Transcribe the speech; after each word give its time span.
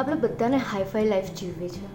આપણે 0.00 0.14
બધાને 0.14 0.56
hi-fi 0.56 1.04
life 1.04 1.24
જીવવી 1.24 1.68
છે. 1.68 1.86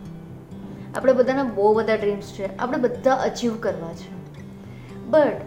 આપણે 0.94 1.13
બધાના 1.13 1.44
બહુ 1.44 1.73
બધા 1.73 1.96
ડ્રીમ્સ 1.96 2.24
છે. 2.24 2.58
આપણે 2.58 2.78
બધા 2.78 3.16
અચીવ 3.16 3.58
કરવા 3.60 3.94
છે. 3.94 4.12
બટ 5.05 5.42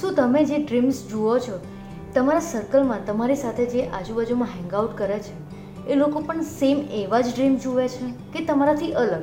શું 0.00 0.14
તમે 0.14 0.44
જે 0.44 0.58
ડ્રીમ્સ 0.58 1.06
જુઓ 1.10 1.38
છો, 1.38 1.58
તમારા 2.14 2.40
સર્કલમાં 2.40 3.06
તમારી 3.06 3.34
સાથે 3.34 3.66
જે 3.66 3.86
આજુબાજુમાં 3.86 4.48
હેંગઆઉટ 4.48 4.98
કરે 4.98 5.18
છે, 5.18 5.34
એ 5.88 5.94
લોકો 5.94 6.20
પણ 6.20 6.40
સેમ 6.40 6.78
એવા 6.78 7.20
જ 7.20 7.34
ડ્રીમ 7.34 7.56
જુએ 7.56 7.88
છે 7.88 8.38
કે 8.38 8.44
તમારાથી 8.44 8.92
અલગ? 8.92 9.22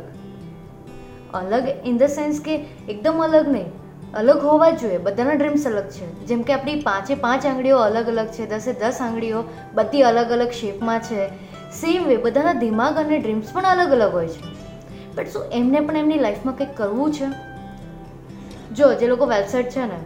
અલગ 1.33 1.67
ઇન 1.85 1.97
ધ 1.97 2.03
સેન્સ 2.03 2.41
કે 2.41 2.55
એકદમ 2.89 3.23
અલગ 3.23 3.49
નહીં. 3.49 3.71
અલગ 4.13 4.37
હોવા 4.37 4.69
જ 4.69 4.79
જોઈએ. 4.79 4.97
બધાના 4.97 5.31
ડ્રીમ્સ 5.31 5.67
અલગ 5.67 5.89
છે. 5.89 6.25
જેમ 6.25 6.41
કે 6.41 6.53
આપણી 6.53 6.81
પાંચે 6.81 7.15
પાંચ 7.15 7.45
આંગળીઓ 7.45 7.77
અલગ 7.77 8.07
અલગ 8.07 8.27
છે. 8.27 8.45
દસે 8.49 8.73
દસ 8.73 8.97
આંગળીઓ 9.01 9.43
બધી 9.73 10.01
અલગ 10.01 10.31
અલગ 10.31 10.49
શેપમાં 10.49 10.99
છે. 10.99 11.50
સેમ 11.71 12.07
વે 12.07 12.17
બધાના 12.17 12.53
દિમાગ 12.53 12.97
અને 12.97 13.19
ડ્રીમ્સ 13.19 13.53
પણ 13.53 13.63
અલગ 13.63 13.91
અલગ 13.91 14.13
હોય 14.13 14.27
છે. 14.27 14.61
બટ 15.15 15.27
શું 15.27 15.43
એમને 15.51 15.79
પણ 15.79 15.97
એમની 15.97 16.19
લાઈફમાં 16.19 16.55
કંઈક 16.55 16.77
કરવું 16.77 17.13
છે? 17.13 17.25
જો, 18.75 18.93
જે 18.93 19.07
લોકો 19.07 19.25
વેબસાઇટ 19.25 19.69
છે 19.69 19.79
ને, 19.79 19.99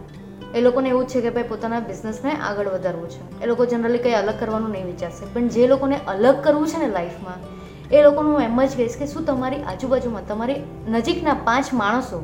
એ 0.58 0.62
લોકોને 0.62 0.90
એવું 0.90 1.08
છે 1.08 1.22
કે 1.22 1.30
ભાઈ 1.30 1.44
પોતાના 1.44 1.80
બિઝનેસને 1.80 2.32
આગળ 2.32 2.68
વધારવું 2.68 3.10
છે. 3.10 3.44
એ 3.44 3.46
લોકો 3.46 3.66
જનરલી 3.66 3.98
કંઈ 3.98 4.14
અલગ 4.14 4.34
કરવાનું 4.40 4.70
નહીં 4.70 4.86
વિચારશે. 4.86 5.34
પણ 5.34 5.48
જે 5.48 5.68
લોકોને 5.68 6.00
અલગ 6.08 6.44
કરવું 6.44 6.68
છે 6.68 6.80
ને 6.80 6.88
લાઈફમાં 6.88 7.56
એ 7.90 8.04
લોકોનું 8.04 8.34
હું 8.34 8.42
એમ 8.42 8.66
જ 8.66 8.78
કહીશ 8.78 8.98
કે 8.98 9.08
શું 9.08 9.26
તમારી 9.26 9.64
આજુબાજુમાં, 9.64 10.28
તમારી 10.28 10.56
નજીકના 10.88 11.34
પાંચ 11.34 11.74
માણસો 11.74 12.24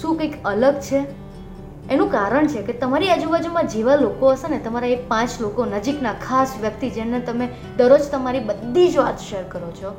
શું 0.00 0.16
કંઈક 0.16 0.44
અલગ 0.44 0.74
છે? 0.74 1.23
એનું 1.90 2.10
કારણ 2.10 2.46
છે 2.46 2.62
કે 2.62 2.72
તમારી 2.72 3.10
આજુબાજુમાં 3.10 3.66
જેવા 3.66 3.96
લોકો 3.96 4.32
હશે 4.32 4.48
ને, 4.48 4.58
તમારા 4.58 4.86
એ 4.86 4.96
પાંચ 4.96 5.30
લોકો 5.40 5.64
નજીકના 5.64 6.12
ખાસ 6.12 6.52
વ્યક્તિ 6.60 6.90
જેને 6.90 7.20
તમે 7.20 7.48
દરરોજ 7.76 8.00
તમારી 8.00 8.40
બધી 8.40 8.88
જ 8.88 8.98
વાત 8.98 9.18
શેર 9.18 9.42
કરો 9.42 9.70
છો, 9.70 9.94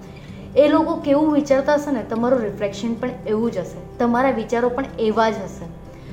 એ 0.55 0.67
લોકો 0.67 0.95
કેવું 0.95 1.34
વિચારતા 1.34 1.74
હશે 1.74 1.91
ને, 1.91 2.04
તમારું 2.04 2.40
રિફ્લેક્શન 2.40 2.93
પણ 2.93 3.09
એવું 3.27 3.51
જ 3.51 3.57
હશે. 3.57 3.98
તમારા 3.98 4.32
વિચારો 4.32 4.70
પણ 4.70 4.85
એવા 4.99 5.29
જ 5.29 5.34
હશે. 5.34 5.65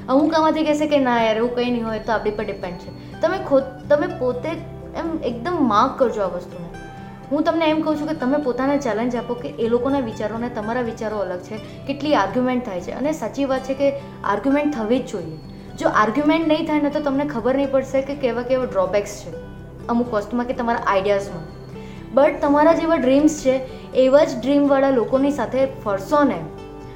અમુક 0.08 0.34
આમાંથી 0.34 0.64
કહેશે 0.64 0.86
કે 0.86 0.98
ના 0.98 1.22
યાર, 1.22 1.36
એવું 1.36 1.54
કંઈ 1.54 1.70
નહીં 1.70 1.86
હોય, 1.86 1.98
તો 1.98 2.12
આપણી 2.12 2.30
પર 2.30 2.44
ડિપેન્ડ 2.44 2.78
છે. 2.78 3.20
તમે 3.20 3.38
ખોદ, 3.38 3.62
તમે 3.88 4.06
પોતે 4.06 4.48
એમ 4.96 5.22
એકદમ 5.24 5.68
માફ 5.68 5.98
કરજો 5.98 6.22
આ 6.22 6.26
વસ્તુને. 6.26 6.66
હું 7.30 7.42
તમને 7.42 7.64
એમ 7.64 7.80
કહું 7.80 8.00
છું 8.00 8.08
કે 8.08 8.14
તમે 8.14 8.38
પોતાને 8.38 8.78
ચેલેન્જ 8.78 9.16
આપો 9.16 9.34
કે 9.34 9.48
એ 9.48 9.68
લોકોના 9.68 10.00
વિચારોને 10.00 10.48
તમારા 10.48 10.80
વિચારો 10.80 11.18
અલગ 11.18 11.40
છે, 11.40 11.56
કેટલી 11.86 12.14
આર્ગ્યુમેન્ટ 12.14 12.64
થાય 12.64 12.80
છે. 12.80 12.90
અને 12.90 13.12
સાચી 13.12 13.44
વાત 13.44 13.60
છે 13.60 13.74
કે 13.74 13.92
આર્ગ્યુમેન્ટ 14.24 14.74
થવી 14.74 14.98
જ 14.98 15.06
જોઈએ. 15.06 15.51
જો 15.78 15.88
આર્ગ્યુમેન્ટ 15.88 16.48
નહીં 16.48 16.66
થાય 16.66 16.80
ને 16.80 16.90
તો 16.90 17.00
તમને 17.00 17.24
ખબર 17.24 17.56
નહીં 17.56 17.70
પડશે 17.70 18.02
કે 18.02 18.14
કેવા 18.14 18.42
કેવા 18.42 18.64
ડ્રોબેક્સ 18.64 19.22
છે 19.22 19.32
અમુક 19.86 20.14
વસ્તુમાં 20.14 20.46
કે 20.46 20.52
તમારા 20.52 20.80
આઈડિયાઝમાં 20.86 21.62
બટ 22.14 22.40
તમારા 22.40 22.72
જેવા 22.72 22.96
ડ્રીમ્સ 22.96 23.42
છે, 23.44 23.60
એવા 23.94 24.24
જ 24.24 24.40
ડ્રીમવાળા 24.42 24.90
લોકોની 24.90 25.30
સાથે 25.30 25.66
ફરશો 25.66 26.24
ને, 26.24 26.38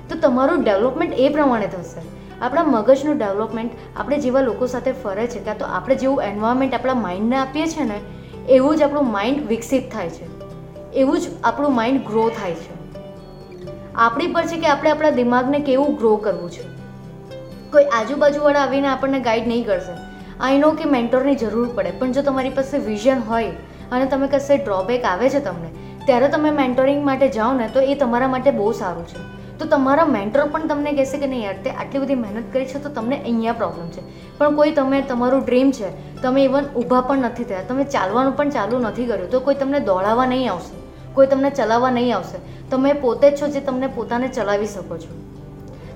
તો 0.09 0.17
તમારું 0.17 0.65
ડેવલપમેન્ટ 0.65 1.15
એ 1.19 1.29
પ્રમાણે 1.29 1.67
થશે. 1.67 2.01
આપણા 2.41 2.63
મગજનું 2.63 3.19
ડેવલપમેન્ટ 3.19 3.73
આપણે 3.97 4.19
જેવા 4.19 4.41
લોકો 4.41 4.67
સાથે 4.67 4.93
ફરે 4.93 5.27
છે 5.27 5.41
કાં 5.41 5.59
તો 5.59 5.65
આપણે 5.65 5.95
જેવું 5.95 6.23
એન્વાયરમેન્ટ 6.23 6.75
આપણા 6.75 6.95
માઇન્ડને 6.95 7.37
આપીએ 7.37 7.67
છીએ 7.67 7.85
ને, 7.85 8.01
એવું 8.49 8.77
જ 8.77 8.83
આપણું 8.83 9.13
માઇન્ડ 9.13 9.47
વિકસિત 9.47 9.93
થાય 9.93 10.09
છે. 10.09 10.27
એવું 10.93 11.21
જ 11.21 11.23
આપણું 11.45 11.75
માઇન્ડ 11.75 12.07
ગ્રો 12.07 12.29
થાય 12.29 12.55
છે. 12.55 12.77
આપણી 13.95 14.27
પર 14.27 14.47
છે 14.47 14.57
કે 14.57 14.67
આપણે 14.67 14.91
આપણા 14.91 15.11
દિમાગને 15.11 15.59
કેવું 15.59 15.97
ગ્રો 15.97 16.17
કરવું 16.17 16.51
છે. 16.51 16.86
કોઈ 17.73 17.85
આજુબાજુવાળા 17.85 18.61
આવીને 18.63 18.89
આપણને 18.89 19.21
ગાઈડ 19.21 19.47
નહીં 19.47 19.65
કરશે. 19.65 19.95
આઈ 20.41 20.59
નો 20.59 20.71
કે 20.71 20.85
મેન્ટોરની 20.85 21.35
જરૂર 21.35 21.69
પડે, 21.69 21.91
પણ 21.91 22.13
જો 22.13 22.23
તમારી 22.23 22.51
પાસે 22.51 22.79
વિઝન 22.79 23.23
હોય 23.29 23.53
અને 23.91 24.07
તમે 24.07 24.29
કશે 24.29 24.57
ડ્રોબેક 24.57 25.05
આવે 25.05 25.29
છે 25.29 25.41
તમને, 25.41 25.71
ત્યારે 26.07 26.29
તમે 26.29 26.51
મેન્ટોરિંગ 26.51 27.05
માટે 27.05 27.29
જાઓ 27.29 27.53
ને, 27.53 27.69
તો 27.69 27.81
એ 27.81 27.95
તમારા 27.95 28.29
માટે 28.29 28.51
બહુ 28.51 28.73
સારું 28.73 29.07
છે. 29.07 29.19
તો 29.59 29.67
તમારા 29.67 30.05
મેન્ટર 30.05 30.45
પણ 30.45 30.69
તમને 30.69 30.93
કહેશે 30.93 31.19
કે 31.19 31.27
નહીં 31.27 31.43
યાર, 31.43 31.55
તે 31.65 31.71
આટલી 31.71 31.99
બધી 31.99 32.15
મહેનત 32.15 32.53
કરી 32.53 32.65
છે 32.65 32.79
તો 32.79 32.89
તમને 32.89 33.17
અહીંયા 33.17 33.53
પ્રોબ્લેમ 33.53 33.91
છે. 33.91 34.03
પણ 34.39 34.57
કોઈ 34.57 34.71
તમે, 34.71 35.03
તમારું 35.03 35.45
ડ્રીમ 35.45 35.71
છે, 35.71 35.91
તમે 36.23 36.45
ઇવન 36.45 36.65
ઊભા 36.77 37.01
પણ 37.01 37.19
નથી 37.19 37.45
થયા, 37.45 37.63
તમે 37.69 37.85
ચાલવાનું 37.85 38.37
પણ 38.37 38.49
ચાલુ 38.49 38.79
નથી 38.79 39.07
કર્યું, 39.07 39.31
તો 39.31 39.41
કોઈ 39.41 39.55
તમને 39.55 39.81
દોડાવવા 39.81 40.27
નહીં 40.27 40.53
આવશે, 40.53 40.77
કોઈ 41.15 41.27
તમને 41.27 41.51
ચલાવવા 41.51 41.91
નહીં 41.91 42.17
આવશે. 42.17 42.39
તમે 42.71 42.93
પોતે 42.93 43.31
જ 43.31 43.41
છો 43.43 43.49
જે 43.49 43.61
તમને 43.61 43.87
પોતાને 43.87 44.29
ચલાવી 44.29 44.67
શકો 44.67 44.99
છો. 44.99 45.36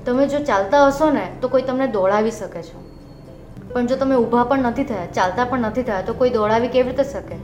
તમે 0.07 0.27
જો 0.27 0.39
ચાલતા 0.39 0.87
હશો 0.87 1.11
ને, 1.11 1.29
તો 1.41 1.49
કોઈ 1.49 1.63
તમને 1.63 1.87
દોડાવી 1.87 2.31
શકે 2.31 2.63
છે. 2.63 2.91
પણ 3.73 3.87
જો 3.87 3.97
તમે 3.97 4.17
ઊભા 4.17 4.45
પણ 4.45 4.59
નથી 4.59 4.85
થયા, 4.85 5.07
ચાલતા 5.07 5.45
પણ 5.45 5.59
નથી 5.59 5.83
થયા, 5.83 6.01
તો 6.01 6.15
કોઈ 6.15 6.31
દોડાવી 6.31 6.69
કેવી 6.69 6.91
રીતે 6.91 7.05
શકે? 7.05 7.35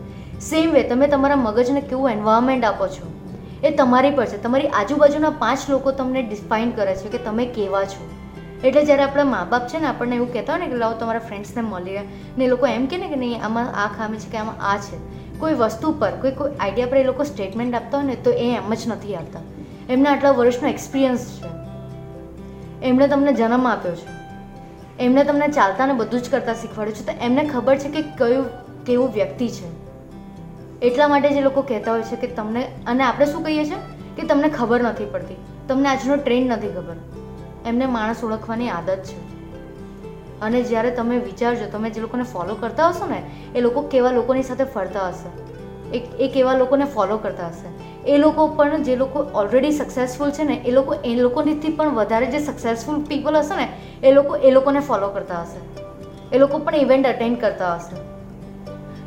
સેમ 0.41 0.73
વે 0.73 0.83
તમે 0.83 1.07
તમારા 1.07 1.37
મગજને 1.37 1.81
કેવું 1.81 2.11
એન્વાયરમેન્ટ 2.11 2.65
આપો 2.65 2.87
છો? 2.87 3.13
એ 3.65 3.71
તમારી 3.71 4.11
પર 4.11 4.27
છે. 4.27 4.43
તમારી 4.43 4.69
આજુબાજુના 4.69 5.31
પાંચ 5.31 5.59
લોકો 5.71 5.91
તમને 5.91 6.23
ડિફાઇન 6.23 6.71
કરે 6.71 6.95
છે 6.95 7.09
કે 7.09 7.19
તમે 7.19 7.47
કેવા 7.47 7.85
છો. 7.85 8.11
એટલે 8.65 8.85
જ્યારે 8.85 9.03
આપણા 9.03 9.25
મા 9.25 9.47
બાપ 9.51 9.69
છે 9.69 9.79
ને, 9.79 9.87
આપણને 9.87 10.17
એવું 10.17 10.33
કહેતા 10.33 10.53
હોય 10.53 10.61
ને 10.61 10.69
કે, 10.69 10.75
લાવો, 10.75 10.95
તમારા 10.95 11.19
ફ્રેન્ડ્સને 11.19 11.63
મળીએ. 11.63 12.01
ને 12.39 12.45
એ 12.45 12.49
લોકો 12.49 12.67
એમ 12.67 12.87
કહે 12.87 12.99
ને 12.99 13.09
કે, 13.09 13.17
નહીં, 13.17 13.45
આમાં 13.45 13.85
આ 13.85 13.87
ખામી 13.87 14.17
છે 14.17 14.31
કે 14.31 14.39
આમાં 14.39 14.73
આ 14.73 14.77
છે. 14.77 14.97
કોઈ 15.39 15.55
વસ્તુ 15.55 15.93
પર, 15.93 16.11
કોઈ 16.11 16.31
કોઈ 16.31 16.51
આઈડિયા 16.61 16.87
પર 16.87 16.97
એ 16.97 17.05
લોકો 17.05 17.25
સ્ટેટમેન્ટ 17.25 17.75
આપતા 17.75 17.99
હોય 17.99 18.07
ને, 18.07 18.15
તો 18.15 18.31
એ 18.31 18.57
એમ 18.57 18.75
જ 18.75 18.79
નથી 18.87 19.17
આપતા. 19.17 19.41
એમના 19.91 20.13
આટલા 20.13 20.31
વર્ષનો 20.31 20.69
એક્સપિરિયન્સ 20.69 21.21
છે. 21.21 21.56
એમણે 22.83 23.09
તમને 23.09 23.33
જન્મ 23.33 23.69
આપ્યો 23.69 23.95
છે. 23.95 24.17
એમણે 24.99 25.25
તમને 25.25 25.49
ચાલતા 25.49 25.87
ને 25.87 25.93
બધું 25.93 26.21
જ 26.21 26.31
કરતાં 26.31 26.55
શીખવાડ્યું 26.55 26.97
છે. 26.97 27.07
તો 27.07 27.13
એમને 27.25 27.45
ખબર 27.45 27.77
છે 27.77 27.89
કે 27.89 28.03
કયું, 28.03 28.47
કેવું 28.85 29.13
વ્યક્તિ 29.13 29.49
છે. 29.49 29.87
એટલા 30.81 31.09
માટે 31.09 31.31
જે 31.31 31.41
લોકો 31.41 31.63
કહેતા 31.63 31.93
હોય 31.93 32.03
છે 32.03 32.17
કે 32.17 32.27
તમને, 32.27 32.73
અને 32.87 33.05
આપણે 33.05 33.27
શું 33.27 33.43
કહીએ 33.43 33.65
છીએ? 33.65 33.77
કે 34.17 34.23
તમને 34.23 34.49
ખબર 34.49 34.83
નથી 34.83 35.05
પડતી. 35.05 35.37
તમને 35.69 35.89
આજનો 35.89 36.17
ટ્રેન્ડ 36.17 36.53
નથી 36.53 36.69
ખબર. 36.69 36.97
એમને 37.67 37.87
માણસ 37.87 38.25
ઓળખવાની 38.25 38.69
આદત 38.69 38.97
છે. 38.97 39.37
અને 40.41 40.63
જ્યારે 40.63 40.91
તમે 40.91 41.19
વિચારજો, 41.19 41.67
તમે 41.67 41.91
જે 41.91 42.01
લોકોને 42.01 42.23
ફોલો 42.23 42.55
કરતા 42.55 42.89
હશો 42.89 43.07
ને, 43.07 43.31
એ 43.55 43.61
લોકો 43.61 43.83
કેવા 43.83 44.11
લોકોની 44.11 44.43
સાથે 44.43 44.65
ફરતા 44.65 45.09
હશે? 45.09 45.47
એ 45.97 46.29
કેવા 46.29 46.53
લોકોને 46.53 46.85
ફોલો 46.85 47.17
કરતા 47.17 47.47
હશે? 47.47 47.96
એ 48.07 48.19
લોકો 48.19 48.47
પણ 48.49 48.83
જે 48.83 48.97
લોકો 48.97 49.19
ઓલરેડી 49.19 49.71
સક્સેસફુલ 49.71 50.31
છે 50.31 50.43
ને, 50.43 50.55
એ 50.55 50.71
લોકો 50.71 50.95
એ 50.95 51.15
લોકોનીથી 51.15 51.69
પણ 51.69 51.95
વધારે 51.95 52.27
જે 52.27 52.39
સક્સેસફુલ 52.39 53.03
પીપલ 53.03 53.37
હશે 53.37 53.57
ને, 53.57 53.69
એ 54.09 54.13
લોકો 54.13 54.37
એ 54.37 54.51
લોકોને 54.51 54.81
ફોલો 54.81 55.09
કરતા 55.09 55.43
હશે. 55.43 55.87
એ 56.37 56.39
લોકો 56.39 56.59
પણ 56.59 56.75
ઇવેન્ટ 56.75 57.07
અટેન્ડ 57.07 57.41
કરતા 57.41 57.75
હશે. 57.75 58.17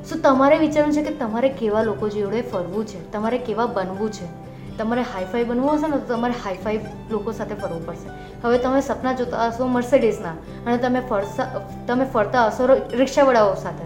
સો 0.03 0.19
તમારે 0.19 0.57
વિચારવું 0.57 0.93
છે 0.93 1.03
કે 1.03 1.13
તમારે 1.13 1.49
કેવા 1.49 1.83
લોકો 1.83 2.09
જોડે 2.09 2.41
ફરવું 2.41 2.85
છે? 2.85 3.11
તમારે 3.11 3.37
કેવા 3.37 3.65
બનવું 3.65 4.11
છે? 4.11 4.49
તમારે 4.77 5.01
હાઈફાઈ 5.01 5.43
બનવું 5.43 5.73
હશે 5.73 5.87
ને, 5.87 5.97
તો 5.97 6.15
તમારે 6.15 6.33
હાઈફાઈ 6.45 6.85
લોકો 7.11 7.31
સાથે 7.31 7.55
ફરવું 7.55 7.85
પડશે. 7.85 8.09
હવે 8.43 8.57
તમે 8.57 8.81
સપના 8.81 9.13
જોતા 9.13 9.47
હશો 9.47 9.67
મર્સિડીઝના 9.67 10.29
અને 10.65 10.77
તમે 10.77 10.99
ફરતા 10.99 11.61
તમે 11.87 12.05
ફરતા 12.05 12.45
હશો 12.45 12.67
રિક્ષાવાળાઓ 12.93 13.55
સાથે. 13.55 13.85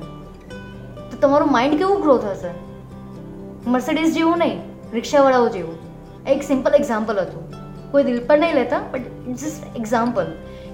તો 1.11 1.17
તમારું 1.21 1.51
માઇન્ડ 1.51 1.77
કેવું 1.77 2.01
ગ્રો 2.01 2.17
થશે? 2.17 2.49
મર્સિડીઝ 3.69 4.13
જેવું 4.13 4.37
નહીં. 4.37 4.72
રિક્ષાવાળાઓ 4.93 5.49
જેવું 5.49 5.77
એક 6.27 6.43
સિમ્પલ 6.43 6.75
એક્ઝામ્પલ 6.75 7.19
હતું. 7.19 7.43
કોઈ 7.91 8.03
દિલ 8.03 8.25
પર 8.25 8.37
નહીં 8.39 8.55
લેતા 8.55 8.79
બટ 8.91 9.01
જસ્ટ 9.27 9.75
એક્ઝામ્પલ 9.75 10.25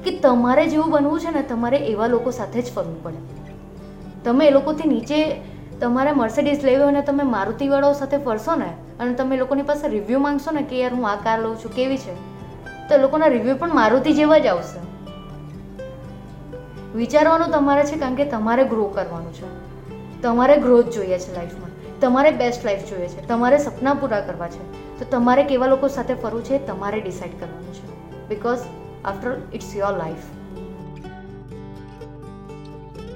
કે 0.03 0.12
તમારે 0.19 0.68
જેવું 0.68 0.91
બનવું 0.91 1.19
છે 1.19 1.31
ને, 1.31 1.41
તમારે 1.41 1.78
એવા 1.78 2.07
લોકો 2.07 2.31
સાથે 2.31 2.62
જ 2.62 2.74
ફરવું 2.74 3.03
પડે. 3.03 3.18
તમે 4.24 4.47
એ 4.47 4.52
લોકોથી 4.52 4.90
નીચે 4.90 5.41
તમારે 5.81 6.12
મર્સિડીઝ 6.12 6.63
લેવી 6.63 6.84
હોય 6.84 6.91
ને, 6.91 7.02
તમે 7.02 7.24
મારુતિવાળાઓ 7.24 7.94
સાથે 7.94 8.18
ફરશો 8.18 8.56
ને, 8.56 8.69
અને 9.00 9.13
તમે 9.13 9.38
લોકોની 9.38 9.62
પાસે 9.62 9.88
રિવ્યૂ 9.88 10.19
માંગશો 10.19 10.52
ને 10.52 10.63
કે 10.63 10.79
યાર 10.79 10.94
હું 10.94 11.09
આ 11.09 11.16
કાર 11.16 11.40
લઉં 11.40 11.56
છું, 11.56 11.75
કેવી 11.75 11.97
છે, 11.97 12.13
તો 12.90 12.96
એ 12.96 13.02
લોકોના 13.02 13.28
રિવ્યૂ 13.28 13.58
પણ 13.58 13.75
મારુતિ 13.75 14.13
જેવા 14.13 14.38
જ 14.38 14.47
આવશે. 14.47 14.79
વિચારવાનું 16.97 17.52
તમારે 17.52 17.84
છે 17.84 17.96
કારણ 17.96 18.16
કે 18.16 18.25
તમારે 18.25 18.63
ગ્રો 18.63 18.85
કરવાનું 18.85 19.34
છે. 19.34 19.47
તમારે 20.22 20.58
ગ્રોથ 20.58 20.90
જોઈએ 20.90 21.19
છે 21.19 21.35
લાઈફમાં 21.35 21.69
તમારે 22.02 22.32
બેસ્ટ 22.32 22.66
લાઈફ 22.66 22.90
જોઈએ 22.90 23.08
છે. 23.08 23.28
તમારે 23.28 23.58
સપના 23.58 23.94
પૂરા 23.94 24.22
કરવા 24.22 24.47
છે. 24.47 25.00
તો 25.00 25.06
તમારે 25.06 25.44
કેવા 25.44 25.68
લોકો 25.68 25.88
સાથે 25.88 26.14
ફરવું 26.14 26.44
છે 26.44 26.66
તમારે 26.66 27.02
ડિસાઈડ 27.02 27.40
કરવાનું 27.40 27.73
છે. 27.73 27.88
Because 28.28 28.59
after 29.06 29.32
it's 29.53 29.76
your 29.76 29.97
life 29.97 30.39